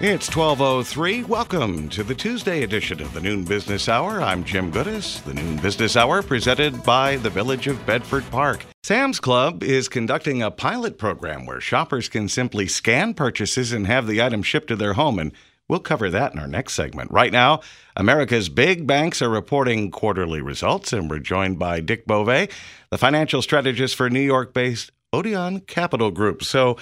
[0.00, 1.24] It's 1203.
[1.24, 4.22] Welcome to the Tuesday edition of the Noon Business Hour.
[4.22, 5.20] I'm Jim Gudas.
[5.24, 8.64] The Noon Business Hour presented by the Village of Bedford Park.
[8.84, 14.06] Sam's Club is conducting a pilot program where shoppers can simply scan purchases and have
[14.06, 15.32] the item shipped to their home and
[15.68, 17.10] We'll cover that in our next segment.
[17.10, 17.60] Right now,
[17.94, 22.48] America's big banks are reporting quarterly results, and we're joined by Dick Bove,
[22.88, 26.42] the financial strategist for New York based Odeon Capital Group.
[26.42, 26.78] So,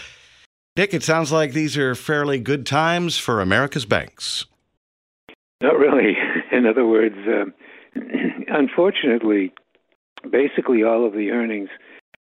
[0.77, 4.45] Dick, it sounds like these are fairly good times for America's banks.
[5.63, 6.15] Not really.
[6.53, 7.47] In other words, uh,
[8.49, 9.55] unfortunately,
[10.31, 11.71] basically all of the earnings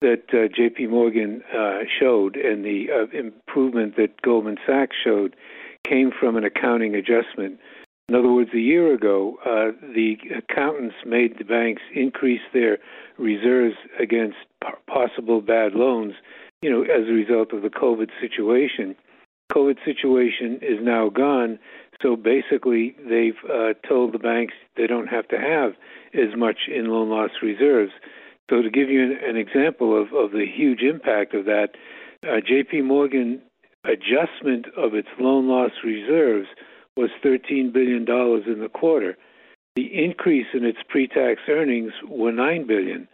[0.01, 0.87] that uh, J.P.
[0.87, 5.35] Morgan uh, showed and the uh, improvement that Goldman Sachs showed
[5.87, 7.59] came from an accounting adjustment.
[8.09, 12.79] In other words, a year ago, uh, the accountants made the banks increase their
[13.19, 14.37] reserves against
[14.87, 16.15] possible bad loans
[16.61, 18.95] you know, as a result of the COVID situation.
[19.51, 21.59] COVID situation is now gone,
[22.01, 25.73] so basically they've uh, told the banks they don't have to have
[26.13, 27.91] as much in loan loss reserves.
[28.49, 31.69] So to give you an, example of, of the huge impact of that,
[32.23, 32.81] uh, J.P.
[32.81, 33.41] Morgan
[33.83, 36.47] adjustment of its loan loss reserves
[36.95, 39.17] was $13 billion in the quarter.
[39.75, 43.07] The increase in its pre-tax earnings were $9 billion.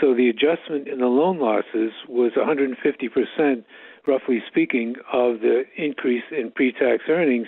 [0.00, 3.64] So the adjustment in the loan losses was 150%,
[4.06, 7.46] roughly speaking, of the increase in pre-tax earnings.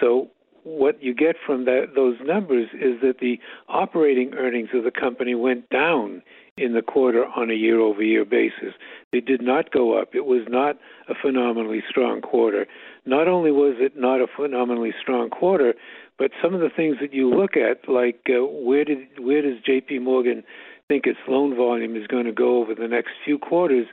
[0.00, 0.30] So
[0.66, 3.38] what you get from that those numbers is that the
[3.68, 6.22] operating earnings of the company went down
[6.56, 8.74] in the quarter on a year-over-year basis.
[9.12, 10.14] They did not go up.
[10.14, 10.76] It was not
[11.08, 12.66] a phenomenally strong quarter.
[13.04, 15.74] Not only was it not a phenomenally strong quarter,
[16.18, 19.60] but some of the things that you look at, like uh, where did where does
[19.64, 20.00] J.P.
[20.00, 20.42] Morgan
[20.88, 23.86] think its loan volume is going to go over the next few quarters.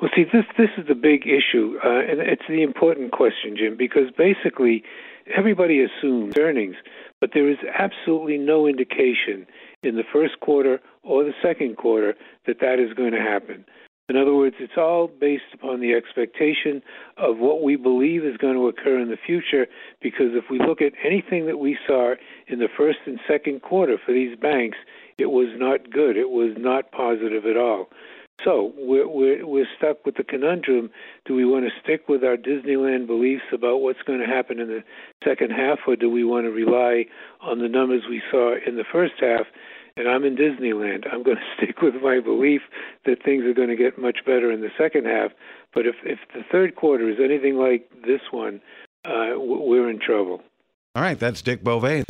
[0.00, 3.76] Well, see, this this is the big issue, uh, and it's the important question, Jim,
[3.76, 4.82] because basically
[5.36, 6.76] everybody assumes earnings,
[7.20, 9.46] but there is absolutely no indication
[9.82, 12.14] in the first quarter or the second quarter
[12.46, 13.64] that that is going to happen.
[14.08, 16.82] In other words, it's all based upon the expectation
[17.18, 19.66] of what we believe is going to occur in the future.
[20.00, 22.14] Because if we look at anything that we saw
[22.46, 24.78] in the first and second quarter for these banks,
[25.18, 26.16] it was not good.
[26.16, 27.90] It was not positive at all.
[28.44, 30.90] So we're, we're, we're stuck with the conundrum.
[31.26, 34.68] Do we want to stick with our Disneyland beliefs about what's going to happen in
[34.68, 34.84] the
[35.24, 37.06] second half, or do we want to rely
[37.40, 39.46] on the numbers we saw in the first half?
[39.98, 41.12] And I'm in Disneyland.
[41.12, 42.62] I'm going to stick with my belief
[43.04, 45.32] that things are going to get much better in the second half.
[45.74, 48.60] But if, if the third quarter is anything like this one,
[49.04, 50.40] uh, we're in trouble.
[50.94, 52.04] All right, that's Dick Bove.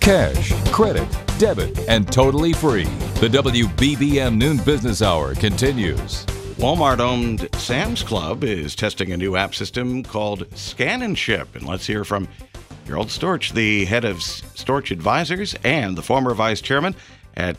[0.00, 1.08] Cash, credit,
[1.38, 2.84] debit, and totally free.
[3.20, 6.24] The WBBM Noon Business Hour continues.
[6.56, 11.48] Walmart owned Sam's Club is testing a new app system called Scan and Ship.
[11.54, 12.28] And let's hear from
[12.86, 16.94] Gerald Storch, the head of Storch Advisors and the former vice chairman
[17.36, 17.56] at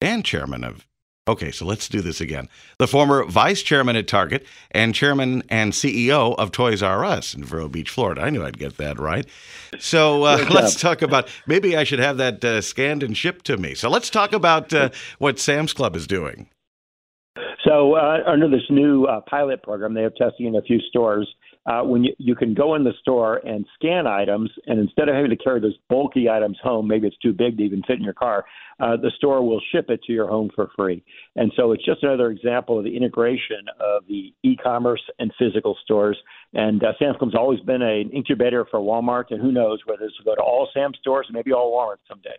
[0.00, 0.86] and chairman of
[1.28, 2.48] Okay, so let's do this again.
[2.78, 7.42] The former vice chairman at Target and chairman and CEO of Toys R Us in
[7.42, 8.20] Vero Beach, Florida.
[8.20, 9.26] I knew I'd get that right.
[9.80, 13.56] So uh, let's talk about maybe I should have that uh, scanned and shipped to
[13.56, 13.74] me.
[13.74, 16.48] So let's talk about uh, what Sam's Club is doing.
[17.64, 21.28] So uh, under this new uh, pilot program, they are testing in a few stores
[21.66, 25.14] uh, when you, you can go in the store and scan items, and instead of
[25.14, 28.04] having to carry those bulky items home, maybe it's too big to even fit in
[28.04, 28.44] your car,
[28.78, 31.02] uh, the store will ship it to your home for free.
[31.34, 36.18] And so it's just another example of the integration of the e-commerce and physical stores.
[36.54, 40.32] And uh, Sam's always been an incubator for Walmart, and who knows whether this will
[40.32, 42.36] go to all Sam's stores, maybe all Walmart someday.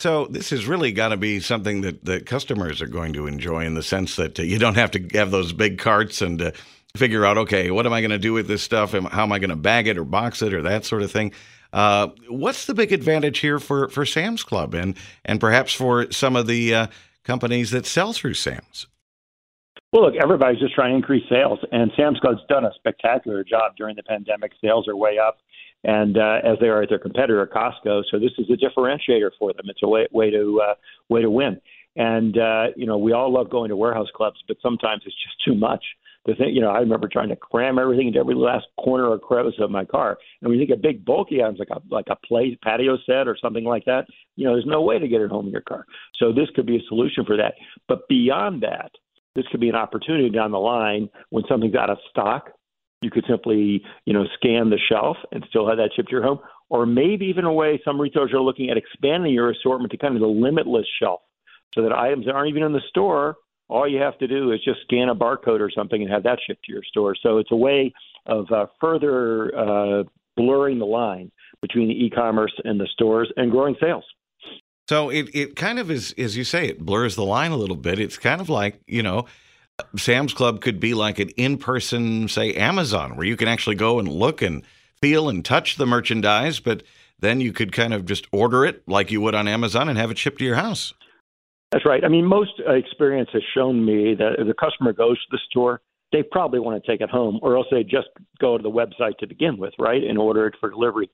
[0.00, 3.64] So this is really going to be something that, that customers are going to enjoy
[3.64, 6.50] in the sense that uh, you don't have to have those big carts and uh,
[6.96, 8.92] figure out, okay, what am I going to do with this stuff?
[8.92, 11.32] How am I going to bag it or box it or that sort of thing?
[11.72, 16.36] Uh, what's the big advantage here for, for Sam's Club and, and perhaps for some
[16.36, 16.86] of the uh,
[17.24, 18.86] companies that sell through Sam's?
[19.92, 23.72] Well, look, everybody's just trying to increase sales, and Sam's Club's done a spectacular job
[23.76, 24.52] during the pandemic.
[24.60, 25.38] Sales are way up,
[25.82, 28.02] and uh, as they are at their competitor Costco.
[28.10, 29.66] So this is a differentiator for them.
[29.66, 30.74] It's a way way to uh,
[31.08, 31.60] way to win.
[31.96, 35.36] And uh, you know, we all love going to warehouse clubs, but sometimes it's just
[35.44, 35.84] too much.
[36.26, 39.18] The thing, you know, I remember trying to cram everything into every last corner or
[39.18, 40.16] crevice of my car.
[40.40, 43.28] And when you think of big bulky items like a like a play patio set
[43.28, 44.06] or something like that,
[44.36, 45.84] you know, there's no way to get it home in your car.
[46.18, 47.54] So this could be a solution for that.
[47.88, 48.90] But beyond that,
[49.34, 52.50] this could be an opportunity down the line when something's out of stock.
[53.02, 56.22] You could simply, you know, scan the shelf and still have that shipped to your
[56.22, 56.38] home.
[56.70, 60.14] Or maybe even a way some retailers are looking at expanding your assortment to kind
[60.14, 61.20] of the limitless shelf
[61.74, 63.36] so that items that aren't even in the store,
[63.68, 66.38] all you have to do is just scan a barcode or something and have that
[66.46, 67.14] shipped to your store.
[67.20, 67.92] So it's a way
[68.26, 70.04] of uh, further uh,
[70.36, 71.30] blurring the line
[71.62, 74.04] between the e-commerce and the stores and growing sales.
[74.88, 77.76] So it, it kind of is, as you say, it blurs the line a little
[77.76, 77.98] bit.
[77.98, 79.24] It's kind of like, you know,
[79.96, 83.98] Sam's Club could be like an in person, say, Amazon, where you can actually go
[83.98, 84.62] and look and
[85.00, 86.82] feel and touch the merchandise, but
[87.18, 90.10] then you could kind of just order it like you would on Amazon and have
[90.10, 90.92] it shipped to your house.
[91.74, 92.04] That's right.
[92.04, 95.40] I mean, most uh, experience has shown me that if the customer goes to the
[95.50, 95.80] store,
[96.12, 98.06] they probably want to take it home, or else they just
[98.40, 101.10] go to the website to begin with, right, and order it for delivery.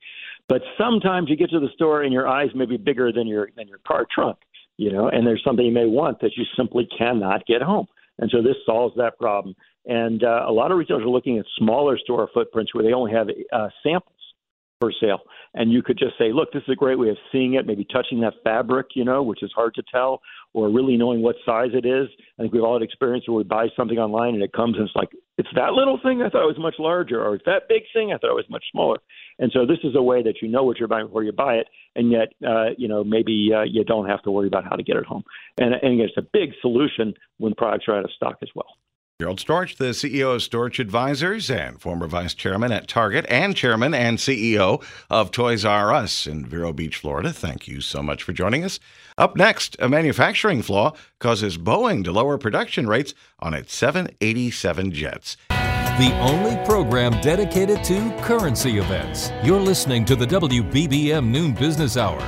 [0.50, 3.48] But sometimes you get to the store and your eyes may be bigger than your
[3.56, 4.36] than your car trunk,
[4.76, 7.86] you know, and there's something you may want that you simply cannot get home.
[8.18, 9.54] And so this solves that problem.
[9.86, 13.12] And uh, a lot of retailers are looking at smaller store footprints where they only
[13.12, 14.20] have uh, samples
[14.80, 15.20] for sale.
[15.54, 17.86] And you could just say, look, this is a great way of seeing it, maybe
[17.92, 20.20] touching that fabric, you know, which is hard to tell,
[20.52, 22.08] or really knowing what size it is.
[22.38, 24.86] I think we've all had experience where we buy something online and it comes and
[24.86, 27.68] it's like, it's that little thing I thought it was much larger, or it's that
[27.68, 28.98] big thing I thought it was much smaller.
[29.38, 31.54] And so this is a way that you know what you're buying before you buy
[31.54, 31.66] it,
[31.96, 34.82] and yet, uh, you know, maybe uh, you don't have to worry about how to
[34.82, 35.24] get it home.
[35.58, 38.76] And, and it's a big solution when products are out of stock as well.
[39.20, 43.92] Gerald Storch, the CEO of Storch Advisors and former vice chairman at Target and chairman
[43.92, 47.30] and CEO of Toys R Us in Vero Beach, Florida.
[47.30, 48.80] Thank you so much for joining us.
[49.20, 55.36] Up next, a manufacturing flaw causes Boeing to lower production rates on its 787 jets.
[55.50, 59.30] The only program dedicated to currency events.
[59.44, 62.18] You're listening to the WBBM Noon Business Hour.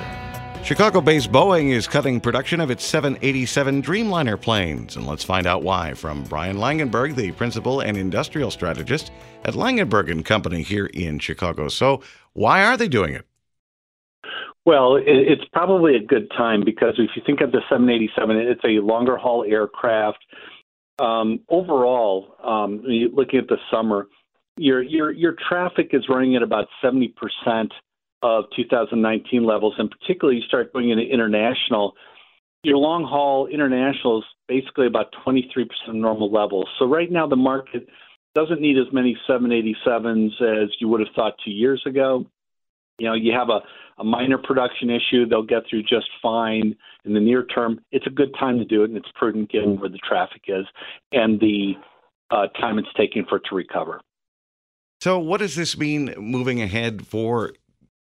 [0.63, 5.63] Chicago based Boeing is cutting production of its 787 Dreamliner planes, and let's find out
[5.63, 9.13] why from Brian Langenberg, the principal and industrial strategist
[9.47, 11.69] at Langenberg and Company here in Chicago.
[11.69, 12.03] So,
[12.35, 13.25] why are they doing it?
[14.65, 18.85] Well, it's probably a good time because if you think of the 787, it's a
[18.85, 20.19] longer haul aircraft.
[21.01, 22.83] Um, overall, um,
[23.13, 24.07] looking at the summer,
[24.57, 27.73] your your your traffic is running at about 70 percent
[28.23, 31.95] of 2019 levels, and particularly you start going into international,
[32.63, 36.67] your long haul international is basically about 23% of normal levels.
[36.79, 37.89] So right now the market
[38.35, 42.25] doesn't need as many 787s as you would have thought two years ago.
[42.99, 43.61] You know, you have a,
[43.99, 46.75] a minor production issue, they'll get through just fine
[47.05, 47.81] in the near term.
[47.91, 50.67] It's a good time to do it, and it's prudent given where the traffic is
[51.13, 51.75] and the
[52.31, 54.01] uh, time it's taking for it to recover.
[55.01, 57.53] So, what does this mean moving ahead for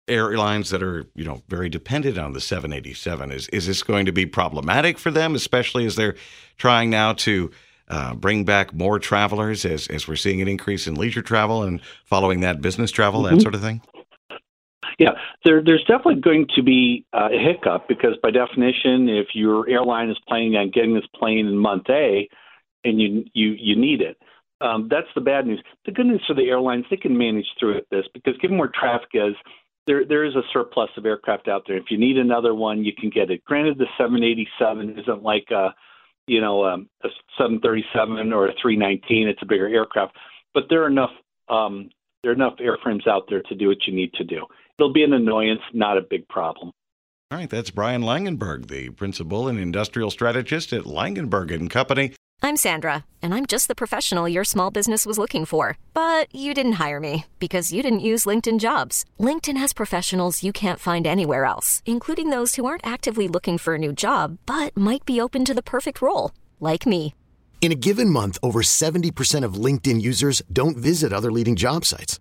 [0.09, 4.13] airlines that are you know very dependent on the 787 is is this going to
[4.13, 6.15] be problematic for them especially as they're
[6.59, 7.51] trying now to
[7.89, 11.81] uh, bring back more travelers as as we're seeing an increase in leisure travel and
[12.05, 13.35] following that business travel mm-hmm.
[13.35, 13.81] that sort of thing
[14.99, 15.11] yeah
[15.45, 20.11] there, there's definitely going to be uh, a hiccup because by definition if your airline
[20.11, 22.29] is planning on getting this plane in month a
[22.85, 24.17] and you you you need it
[24.61, 25.63] um, that's the bad news.
[25.85, 29.11] The good news for the airlines, they can manage through this because given where traffic
[29.13, 29.35] is,
[29.87, 31.77] there there is a surplus of aircraft out there.
[31.77, 33.45] If you need another one, you can get it.
[33.45, 35.75] Granted, the 787 isn't like a
[36.27, 39.29] you know um, a 737 or a 319.
[39.29, 40.17] It's a bigger aircraft,
[40.55, 41.13] but there are enough
[41.49, 41.91] um,
[42.23, 44.47] there are enough airframes out there to do what you need to do.
[44.79, 46.71] It'll be an annoyance, not a big problem.
[47.31, 52.13] All right, that's Brian Langenberg, the principal and industrial strategist at Langenberg and Company.
[52.43, 55.79] I'm Sandra, and I'm just the professional your small business was looking for.
[55.95, 59.05] But you didn't hire me because you didn't use LinkedIn jobs.
[59.19, 63.75] LinkedIn has professionals you can't find anywhere else, including those who aren't actively looking for
[63.75, 67.15] a new job but might be open to the perfect role, like me.
[67.63, 72.21] In a given month, over 70% of LinkedIn users don't visit other leading job sites.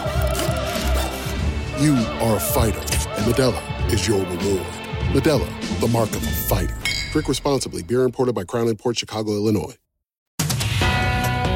[1.81, 4.67] You are a fighter, and Modelo is your reward.
[5.15, 6.77] Modelo, the mark of a fighter.
[7.11, 7.81] Drink responsibly.
[7.81, 9.75] Beer imported by Crown Port Chicago, Illinois.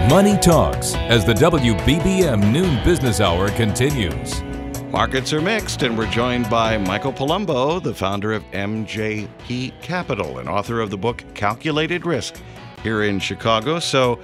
[0.10, 4.42] Money Talks as the WBBM Noon Business Hour continues.
[4.86, 10.50] Markets are mixed, and we're joined by Michael Palumbo, the founder of MJP Capital and
[10.50, 12.34] author of the book Calculated Risk
[12.82, 13.78] here in Chicago.
[13.78, 14.20] So,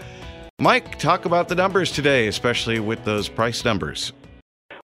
[0.58, 4.13] Mike, talk about the numbers today, especially with those price numbers.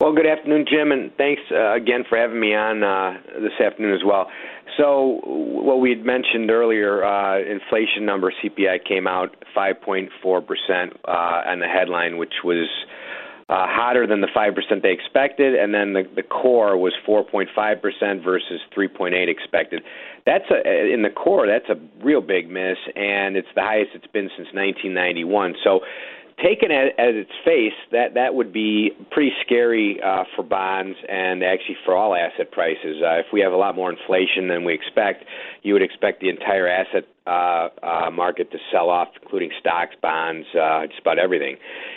[0.04, 3.94] Well, good afternoon, Jim, and thanks uh, again for having me on uh, this afternoon
[3.96, 4.28] as well.
[4.76, 10.10] So, what we had mentioned earlier, uh, inflation number CPI came out 5.4
[10.46, 12.68] percent uh, on the headline, which was
[13.48, 18.60] uh, hotter than the 5% they expected, and then the, the core was 4.5% versus
[18.76, 19.84] 3.8 expected.
[20.26, 24.08] That's a, in the core, that's a real big miss, and it's the highest it's
[24.08, 25.56] been since 1991.
[25.64, 25.80] So
[26.44, 31.44] taken at, at its face, that that would be pretty scary uh, for bonds and
[31.44, 33.02] actually for all asset prices.
[33.02, 35.24] Uh, if we have a lot more inflation than we expect,
[35.64, 40.46] you would expect the entire asset uh, uh, market to sell off, including stocks, bonds,
[40.60, 41.56] uh, just about everything.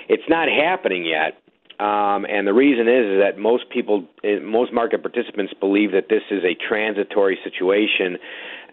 [0.09, 1.43] It's not happening yet.
[1.79, 6.09] Um, and the reason is, is that most people, eh, most market participants believe that
[6.09, 8.17] this is a transitory situation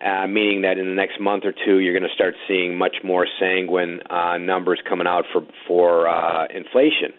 [0.04, 2.98] uh, meaning that in the next month or two you're going to start seeing much
[3.04, 7.14] more sanguine uh, numbers coming out for for uh, inflation.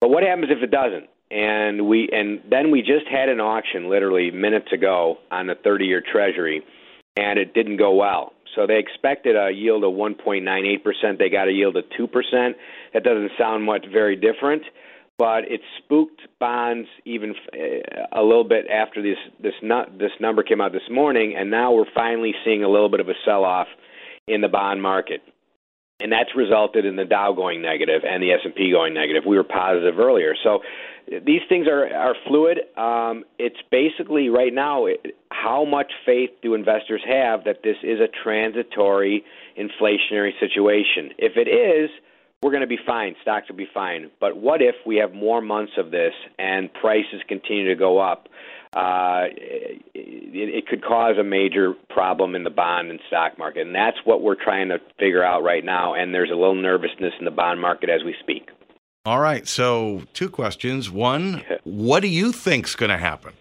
[0.00, 1.08] But what happens if it doesn't?
[1.30, 6.02] And we and then we just had an auction literally minutes ago on the 30-year
[6.10, 6.62] Treasury,
[7.16, 8.32] and it didn't go well.
[8.54, 11.18] So they expected a yield of 1.98%.
[11.18, 12.52] They got a yield of 2%.
[12.92, 14.62] That doesn't sound much very different
[15.18, 17.34] but it spooked bonds even
[18.12, 21.72] a little bit after this this not, this number came out this morning, and now
[21.72, 23.68] we're finally seeing a little bit of a sell-off
[24.26, 25.22] in the bond market,
[26.00, 29.22] and that's resulted in the Dow going negative and the S and P going negative.
[29.26, 30.60] We were positive earlier, so
[31.08, 32.58] these things are are fluid.
[32.76, 34.86] Um, it's basically right now
[35.30, 39.24] how much faith do investors have that this is a transitory
[39.56, 41.10] inflationary situation?
[41.18, 41.90] If it is
[42.44, 43.16] we're going to be fine.
[43.22, 44.10] Stocks will be fine.
[44.20, 48.28] But what if we have more months of this and prices continue to go up?
[48.76, 53.74] Uh, it, it could cause a major problem in the bond and stock market, and
[53.74, 55.94] that's what we're trying to figure out right now.
[55.94, 58.50] And there's a little nervousness in the bond market as we speak.
[59.06, 59.48] All right.
[59.48, 60.90] So, two questions.
[60.90, 63.32] One, what do you think's going to happen?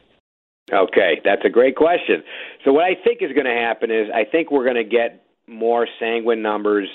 [0.72, 2.24] Okay, that's a great question.
[2.64, 5.26] So, what I think is going to happen is I think we're going to get
[5.46, 6.88] more sanguine numbers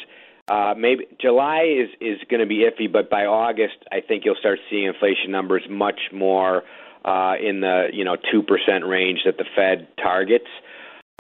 [0.49, 4.37] uh, maybe July is is going to be iffy, but by August, I think you'll
[4.41, 6.63] start seeing inflation numbers much more
[7.05, 10.49] uh, in the you know two percent range that the Fed targets.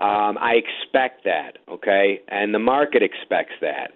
[0.00, 3.90] Um, I expect that, okay, and the market expects that.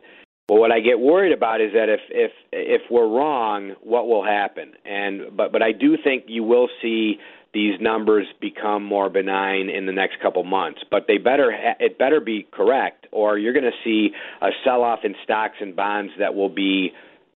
[0.49, 4.25] But what I get worried about is that if if if we're wrong, what will
[4.25, 4.73] happen?
[4.85, 7.19] And but but I do think you will see
[7.55, 10.81] these numbers become more benign in the next couple months.
[10.91, 15.15] But they better it better be correct, or you're going to see a sell-off in
[15.23, 16.93] stocks and bonds that will be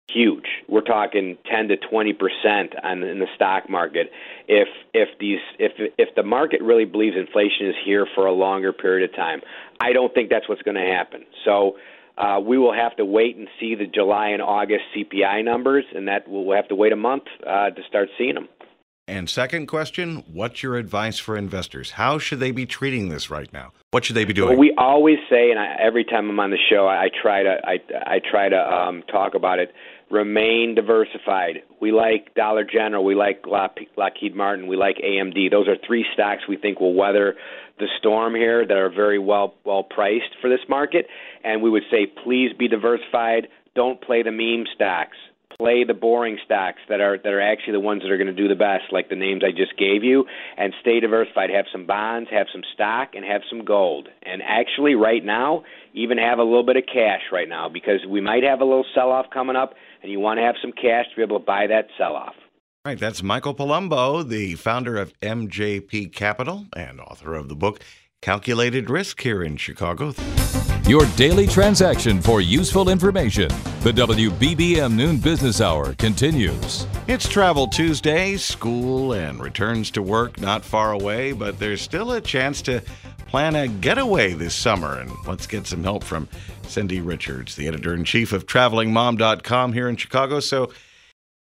[0.08, 0.46] huge.
[0.68, 4.10] We're talking 10 to 20 percent in the stock market.
[4.48, 8.72] If if these if if the market really believes inflation is here for a longer
[8.72, 9.40] period of time,
[9.80, 11.24] I don't think that's what's going to happen.
[11.44, 11.76] So.
[12.18, 16.08] Uh, we will have to wait and see the July and August CPI numbers, and
[16.08, 18.48] that we'll have to wait a month uh, to start seeing them.
[19.08, 21.92] And second question, what's your advice for investors?
[21.92, 23.72] How should they be treating this right now?
[23.92, 24.50] What should they be doing?
[24.50, 27.44] Well, we always say, and I, every time I'm on the show, I, I try
[27.44, 29.72] to I, I try to um, talk about it.
[30.10, 31.62] Remain diversified.
[31.80, 33.04] We like Dollar General.
[33.04, 34.66] We like Lockheed Martin.
[34.66, 35.52] We like AMD.
[35.52, 37.36] Those are three stocks we think will weather
[37.78, 41.06] the storm here that are very well well priced for this market.
[41.44, 43.46] And we would say, please be diversified.
[43.76, 45.16] Don't play the meme stocks
[45.58, 48.32] play the boring stocks that are that are actually the ones that are going to
[48.32, 50.24] do the best, like the names I just gave you,
[50.56, 51.50] and stay diversified.
[51.50, 54.08] Have some bonds, have some stock, and have some gold.
[54.24, 58.20] And actually, right now, even have a little bit of cash right now because we
[58.20, 61.06] might have a little sell off coming up, and you want to have some cash
[61.10, 62.34] to be able to buy that sell off.
[62.84, 67.80] Right, that's Michael Palumbo, the founder of MJP Capital and author of the book
[68.22, 70.12] Calculated Risk here in Chicago.
[70.86, 73.48] Your daily transaction for useful information.
[73.80, 76.86] The WBBM Noon Business Hour continues.
[77.08, 82.20] It's Travel Tuesday, school and returns to work not far away, but there's still a
[82.20, 82.82] chance to
[83.26, 85.00] plan a getaway this summer.
[85.00, 86.28] And let's get some help from
[86.62, 90.38] Cindy Richards, the editor in chief of TravelingMom.com here in Chicago.
[90.38, 90.70] So,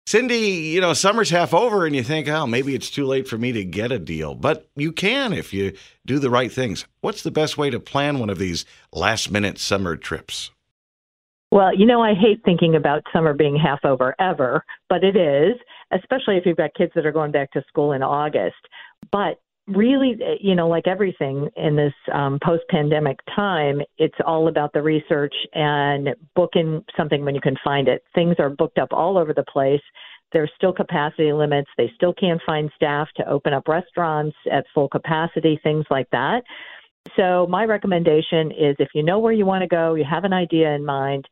[0.07, 3.39] Cindy, you know, summer's half over and you think, oh, maybe it's too late for
[3.39, 4.35] me to get a deal.
[4.35, 5.73] But you can if you
[6.05, 6.85] do the right things.
[7.01, 10.51] What's the best way to plan one of these last minute summer trips?
[11.51, 15.55] Well, you know, I hate thinking about summer being half over ever, but it is,
[15.91, 18.55] especially if you've got kids that are going back to school in August.
[19.11, 24.73] But really, you know, like everything in this um, post pandemic time, it's all about
[24.73, 28.03] the research and booking something when you can find it.
[28.13, 29.81] Things are booked up all over the place.
[30.33, 31.69] There's still capacity limits.
[31.77, 36.43] They still can't find staff to open up restaurants at full capacity, things like that.
[37.15, 40.33] So, my recommendation is if you know where you want to go, you have an
[40.33, 41.27] idea in mind,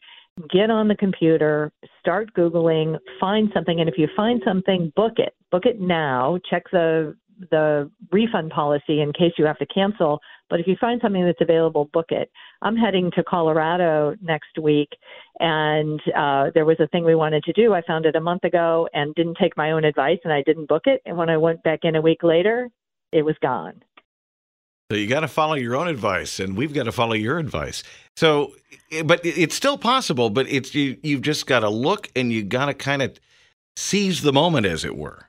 [0.51, 3.79] get on the computer, start Googling, find something.
[3.79, 5.33] And if you find something, book it.
[5.51, 6.39] Book it now.
[6.49, 7.15] Check the
[7.51, 10.19] the refund policy in case you have to cancel.
[10.49, 12.29] But if you find something that's available, book it.
[12.61, 14.89] I'm heading to Colorado next week,
[15.39, 17.73] and uh, there was a thing we wanted to do.
[17.73, 20.69] I found it a month ago and didn't take my own advice, and I didn't
[20.69, 21.01] book it.
[21.05, 22.69] And when I went back in a week later,
[23.11, 23.83] it was gone.
[24.91, 27.83] So you got to follow your own advice, and we've got to follow your advice.
[28.15, 28.53] So,
[29.05, 30.29] but it's still possible.
[30.29, 30.97] But it's you.
[31.01, 33.19] You've just got to look, and you got to kind of
[33.75, 35.27] seize the moment, as it were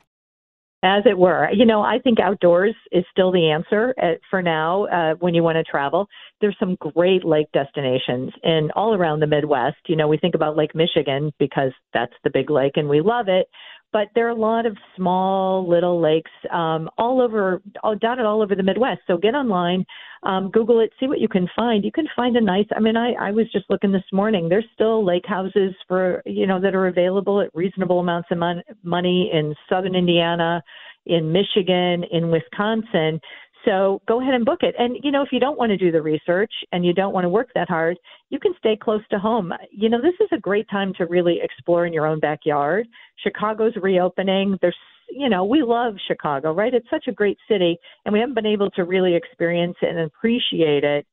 [0.85, 1.51] as it were.
[1.51, 5.35] You know, I think outdoors is still the answer at, uh, for now uh, when
[5.35, 6.07] you want to travel.
[6.43, 9.79] There's some great lake destinations in all around the Midwest.
[9.89, 13.29] You know, we think about Lake Michigan because that's the big lake and we love
[13.29, 13.47] it
[13.95, 18.43] but there are a lot of small little lakes um, all over, all, dotted all
[18.43, 19.03] over the Midwest.
[19.07, 19.87] So get online,
[20.25, 21.85] um, Google it, see what you can find.
[21.85, 22.67] You can find a nice.
[22.75, 24.49] I mean, I, I was just looking this morning.
[24.49, 28.65] There's still lake houses for you know that are available at reasonable amounts of mon-
[28.83, 30.61] money in southern Indiana,
[31.07, 33.21] in Michigan, in Wisconsin.
[33.65, 34.75] So go ahead and book it.
[34.79, 37.25] And, you know, if you don't want to do the research and you don't want
[37.25, 37.97] to work that hard,
[38.31, 39.53] you can stay close to home.
[39.71, 42.87] You know, this is a great time to really explore in your own backyard.
[43.23, 44.59] Chicago's reopening.
[44.61, 44.77] There's,
[45.11, 46.75] you know, we love Chicago, right?
[46.75, 50.01] It's such a great city, and we haven't been able to really experience it and
[50.01, 51.07] appreciate it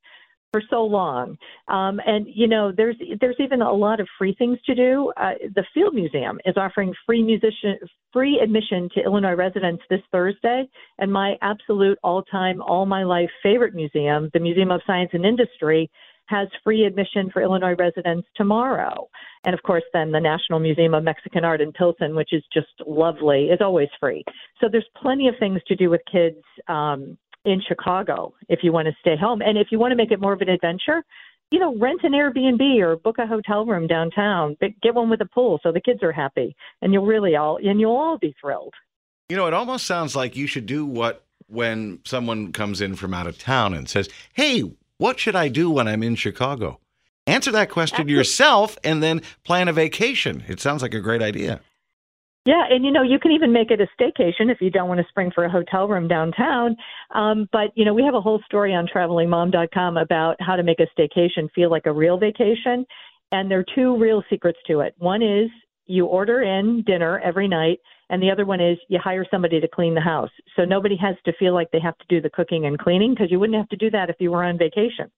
[0.52, 1.36] for so long.
[1.68, 5.12] Um, and you know, there's there's even a lot of free things to do.
[5.16, 7.78] Uh, the Field Museum is offering free musician
[8.12, 13.74] free admission to Illinois residents this Thursday, and my absolute all-time, all my life favorite
[13.74, 15.90] museum, the Museum of Science and Industry,
[16.26, 19.08] has free admission for Illinois residents tomorrow.
[19.44, 22.68] And of course, then the National Museum of Mexican Art in Pilsen, which is just
[22.86, 24.22] lovely, is always free.
[24.60, 26.36] So there's plenty of things to do with kids
[26.68, 29.42] um, in Chicago if you want to stay home.
[29.42, 31.02] And if you want to make it more of an adventure,
[31.50, 34.56] you know, rent an Airbnb or book a hotel room downtown.
[34.60, 37.58] But get one with a pool so the kids are happy, and you'll really all
[37.58, 38.74] and you'll all be thrilled.
[39.28, 43.12] You know, it almost sounds like you should do what when someone comes in from
[43.12, 44.62] out of town and says, "Hey,
[44.96, 46.80] what should I do when I'm in Chicago?"
[47.26, 50.42] Answer that question yourself and then plan a vacation.
[50.48, 51.60] It sounds like a great idea.
[52.44, 54.98] Yeah, and you know, you can even make it a staycation if you don't want
[54.98, 56.76] to spring for a hotel room downtown.
[57.14, 60.80] Um, but you know, we have a whole story on travelingmom.com about how to make
[60.80, 62.84] a staycation feel like a real vacation.
[63.30, 64.94] And there are two real secrets to it.
[64.98, 65.50] One is
[65.86, 67.78] you order in dinner every night,
[68.10, 70.30] and the other one is you hire somebody to clean the house.
[70.56, 73.30] So nobody has to feel like they have to do the cooking and cleaning because
[73.30, 75.10] you wouldn't have to do that if you were on vacation.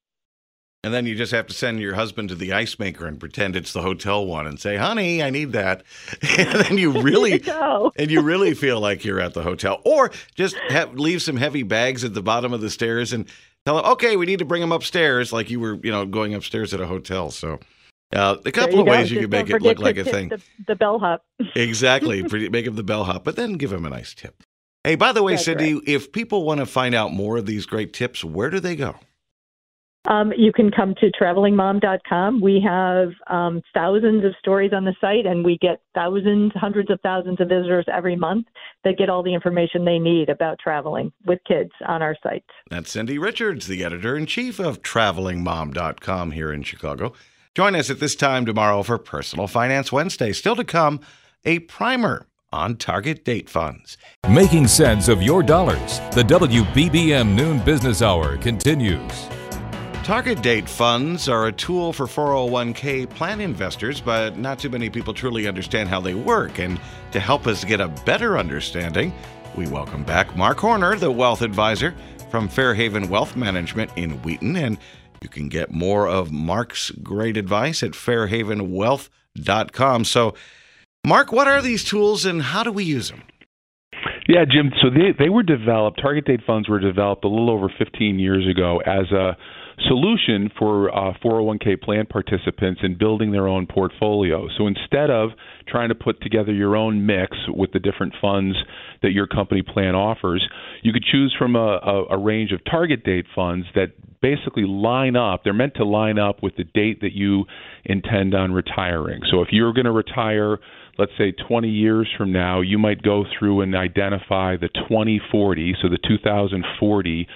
[0.85, 3.57] And then you just have to send your husband to the ice maker and pretend
[3.57, 5.83] it's the hotel one and say, "Honey, I need that."
[6.38, 7.42] and then you really
[7.97, 11.62] and you really feel like you're at the hotel, or just have, leave some heavy
[11.62, 13.27] bags at the bottom of the stairs and
[13.64, 16.35] tell them, "Okay, we need to bring them upstairs," like you were, you know, going
[16.35, 17.31] upstairs at a hotel.
[17.31, 17.59] So.
[18.12, 18.92] Uh, a couple of go.
[18.92, 20.29] ways just you can make it look like a thing.
[20.29, 21.25] The, the bellhop.
[21.57, 22.23] exactly.
[22.49, 24.44] Make him the bellhop, but then give him a nice tip.
[24.85, 25.83] Hey, by the way, That's Cindy, right.
[25.85, 28.94] if people want to find out more of these great tips, where do they go?
[30.07, 32.40] Um, you can come to travelingmom.com.
[32.40, 37.01] We have um, thousands of stories on the site, and we get thousands, hundreds of
[37.01, 38.47] thousands of visitors every month
[38.85, 42.45] that get all the information they need about traveling with kids on our site.
[42.71, 47.14] That's Cindy Richards, the editor in chief of TravelingMom.com here in Chicago.
[47.55, 50.33] Join us at this time tomorrow for Personal Finance Wednesday.
[50.33, 51.01] Still to come,
[51.45, 53.97] a primer on target date funds.
[54.29, 56.01] Making sense of your dollars.
[56.14, 59.29] The WBBM Noon Business Hour continues.
[60.05, 65.14] Target date funds are a tool for 401k plan investors, but not too many people
[65.14, 66.59] truly understand how they work.
[66.59, 66.79] And
[67.12, 69.14] to help us get a better understanding,
[69.57, 71.95] we welcome back Mark Horner, the wealth advisor
[72.31, 74.57] from Fairhaven Wealth Management in Wheaton.
[74.57, 74.77] And
[75.23, 80.05] you can get more of Mark's great advice at fairhavenwealth.com.
[80.05, 80.35] So,
[81.07, 83.23] Mark, what are these tools and how do we use them?
[84.29, 84.71] Yeah, Jim.
[84.83, 85.99] So they they were developed.
[86.03, 89.35] Target date funds were developed a little over 15 years ago as a
[89.89, 94.49] solution for uh, 401k plan participants in building their own portfolio.
[94.57, 95.31] So instead of
[95.69, 98.57] trying to put together your own mix with the different funds
[99.03, 100.47] that your company plan offers,
[100.83, 105.17] you could choose from a, a, a range of target date funds that basically line
[105.17, 105.45] up.
[105.45, 107.45] They're meant to line up with the date that you
[107.85, 109.21] intend on retiring.
[109.31, 110.59] So if you're going to retire,
[110.99, 115.89] let's say 20 years from now, you might go through and identify the 2040, so
[115.89, 117.27] the 2040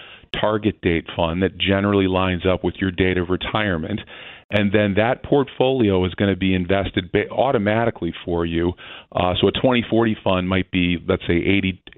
[0.41, 4.01] target date fund that generally lines up with your date of retirement.
[4.51, 8.73] And then that portfolio is going to be invested automatically for you.
[9.13, 11.35] Uh, so a 2040 fund might be, let's say,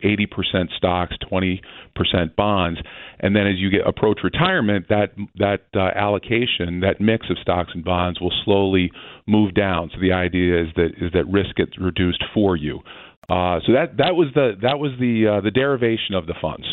[0.02, 1.62] 80 percent stocks, 20
[1.94, 2.80] percent bonds,
[3.20, 7.70] and then as you get approach retirement, that that uh, allocation, that mix of stocks
[7.74, 8.90] and bonds, will slowly
[9.26, 9.90] move down.
[9.94, 12.80] So the idea is that is that risk gets reduced for you.
[13.28, 16.66] Uh, so that that was the that was the uh, the derivation of the funds.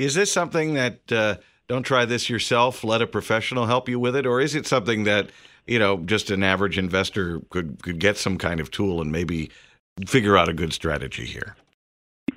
[0.00, 1.36] Is this something that uh,
[1.68, 2.82] don't try this yourself?
[2.82, 5.28] Let a professional help you with it, or is it something that
[5.66, 9.50] you know just an average investor could could get some kind of tool and maybe
[10.06, 11.54] figure out a good strategy here?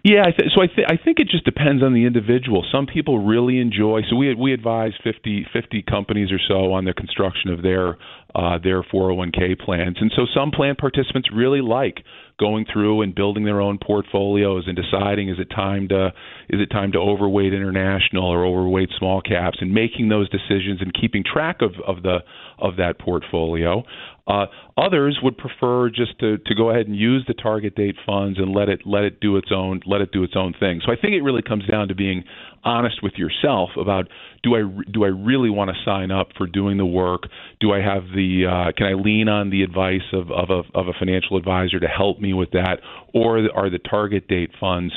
[0.03, 2.65] Yeah, so I, th- I think it just depends on the individual.
[2.69, 4.01] Some people really enjoy.
[4.09, 7.97] So we we advise 50, 50 companies or so on the construction of their
[8.35, 12.03] uh, their 401k plans, and so some plan participants really like
[12.43, 16.07] going through and building their own portfolios and deciding is it time to
[16.49, 20.93] is it time to overweight international or overweight small caps and making those decisions and
[20.93, 22.17] keeping track of, of the
[22.59, 23.81] of that portfolio.
[24.27, 24.45] Uh,
[24.77, 28.53] others would prefer just to, to go ahead and use the target date funds and
[28.53, 30.81] let it let it do its own let it do its own thing.
[30.85, 32.25] So I think it really comes down to being
[32.63, 34.07] honest with yourself about
[34.43, 37.23] do I do I really want to sign up for doing the work?
[37.59, 40.87] Do I have the uh, can I lean on the advice of of a, of
[40.87, 42.79] a financial advisor to help me with that,
[43.13, 44.93] or are the target date funds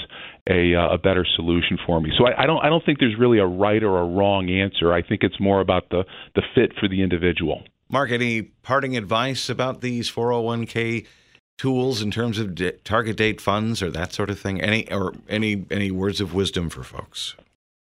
[0.49, 2.13] a, uh, a better solution for me?
[2.19, 4.93] So I, I don't I don't think there's really a right or a wrong answer.
[4.93, 7.63] I think it's more about the the fit for the individual.
[7.89, 11.07] Mark, any parting advice about these 401k
[11.57, 14.61] tools in terms of target date funds or that sort of thing?
[14.61, 17.37] Any or any any words of wisdom for folks?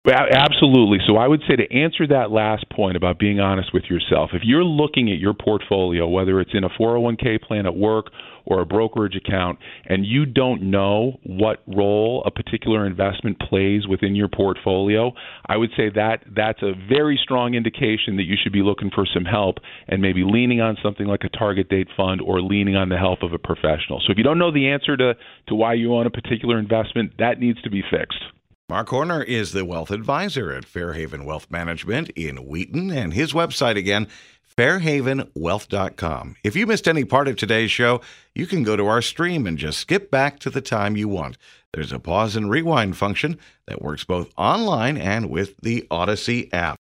[0.08, 1.00] Absolutely.
[1.06, 4.41] So I would say to answer that last point about being honest with yourself, if
[4.43, 8.08] you're looking at your portfolio, whether it's in a 401k plan at work
[8.46, 14.15] or a brokerage account, and you don't know what role a particular investment plays within
[14.15, 15.12] your portfolio,
[15.46, 19.06] I would say that that's a very strong indication that you should be looking for
[19.13, 19.58] some help
[19.89, 23.24] and maybe leaning on something like a target date fund or leaning on the help
[23.24, 24.00] of a professional.
[24.06, 25.15] So if you don't know the answer to,
[25.48, 28.24] to why you own a particular investment, that needs to be fixed.
[28.69, 33.77] Mark Horner is the wealth advisor at Fairhaven Wealth Management in Wheaton, and his website
[33.77, 34.10] again,
[34.58, 36.36] fairhavenwealth.com.
[36.43, 38.01] If you missed any part of today's show,
[38.36, 41.38] you can go to our stream and just skip back to the time you want.
[41.71, 46.75] There's a pause and rewind function that works both online and with the Audacy app.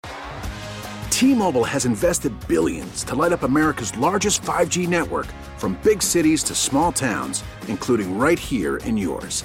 [1.11, 5.27] T-Mobile has invested billions to light up America's largest 5G network
[5.59, 9.45] from big cities to small towns, including right here in yours.